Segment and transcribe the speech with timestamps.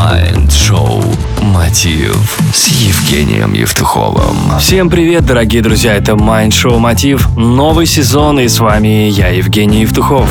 [0.00, 1.04] Майнд-шоу
[1.42, 4.58] «Мотив» с Евгением Евтуховым.
[4.58, 9.82] Всем привет, дорогие друзья, это Mind Show Мотив, новый сезон, и с вами я, Евгений
[9.82, 10.26] Евтухов.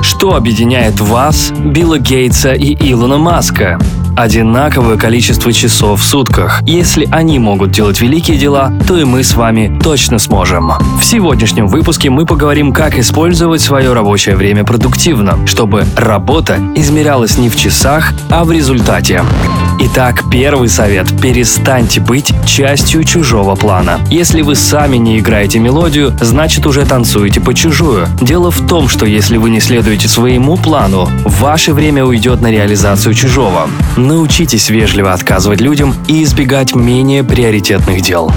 [0.00, 3.78] Что объединяет вас, Билла Гейтса и Илона Маска?
[4.16, 6.62] Одинаковое количество часов в сутках.
[6.66, 10.72] Если они могут делать великие дела, то и мы с вами точно сможем.
[11.00, 17.48] В сегодняшнем выпуске мы поговорим, как использовать свое рабочее время продуктивно, чтобы работа измерялась не
[17.48, 19.22] в часах, а в результате.
[19.84, 23.98] Итак, первый совет– перестаньте быть частью чужого плана.
[24.10, 28.06] Если вы сами не играете мелодию, значит уже танцуете по чужую.
[28.20, 33.12] Дело в том, что если вы не следуете своему плану, ваше время уйдет на реализацию
[33.12, 33.68] чужого.
[33.96, 38.30] Научитесь вежливо отказывать людям и избегать менее приоритетных дел.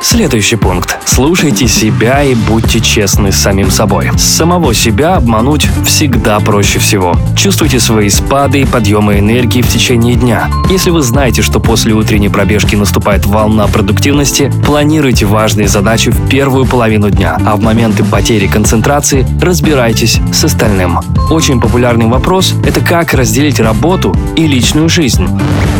[0.00, 0.98] Следующий пункт.
[1.04, 4.10] Слушайте себя и будьте честны с самим собой.
[4.18, 7.16] Самого себя обмануть всегда проще всего.
[7.36, 10.50] Чувствуйте свои спады и подъемы энергии в течение дня.
[10.68, 16.66] Если вы знаете, что после утренней пробежки наступает волна продуктивности, планируйте важные задачи в первую
[16.66, 21.00] половину дня, а в моменты потери концентрации разбирайтесь с остальным.
[21.30, 25.26] Очень популярный вопрос– это как разделить работу и личную жизнь.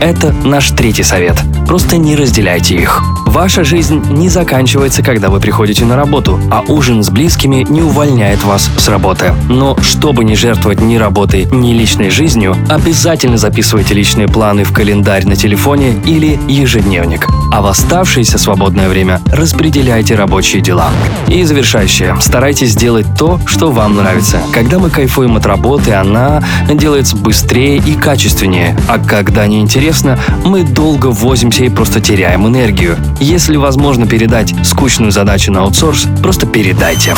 [0.00, 1.36] Это наш третий совет.
[1.66, 3.02] Просто не разделяйте их.
[3.26, 8.42] Ваша жизнь не заканчивается, когда вы приходите на работу, а ужин с близкими не увольняет
[8.44, 9.34] вас с работы.
[9.48, 15.26] Но чтобы не жертвовать ни работой, ни личной жизнью, обязательно записывайте личные планы в календарь
[15.26, 17.26] на телефоне или ежедневник.
[17.52, 20.90] А в оставшееся свободное время распределяйте рабочие дела.
[21.28, 22.16] И завершающее.
[22.20, 24.40] Старайтесь делать то, что вам нравится.
[24.52, 28.76] Когда мы кайфуем от работы, она делается быстрее и качественнее.
[28.88, 32.96] А когда неинтересно, мы долго возимся и просто теряем энергию.
[33.20, 37.14] Если возможно передать скучную задачу на аутсорс, просто передайте.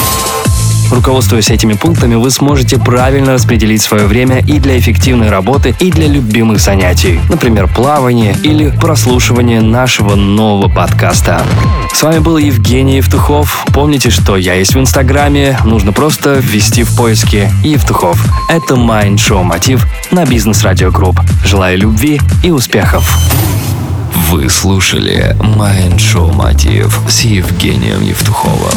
[0.90, 6.06] Руководствуясь этими пунктами, вы сможете правильно распределить свое время и для эффективной работы, и для
[6.06, 11.42] любимых занятий, например, плавание или прослушивание нашего нового подкаста.
[11.94, 13.64] С вами был Евгений Евтухов.
[13.72, 18.22] Помните, что я есть в Инстаграме, нужно просто ввести в поиске Евтухов.
[18.50, 21.18] Это Mind Show Мотив на Business Radio Group.
[21.44, 23.18] Желаю любви и успехов!
[24.32, 28.72] Вы слушали Mind Show Мотив с Евгением Евтуховым.